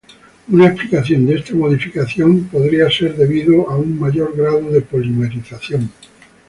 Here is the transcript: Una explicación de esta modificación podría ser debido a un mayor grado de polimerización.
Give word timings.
Una 0.47 0.65
explicación 0.65 1.27
de 1.27 1.35
esta 1.35 1.53
modificación 1.53 2.45
podría 2.45 2.89
ser 2.89 3.15
debido 3.15 3.69
a 3.69 3.77
un 3.77 3.99
mayor 3.99 4.35
grado 4.35 4.71
de 4.71 4.81
polimerización. 4.81 5.91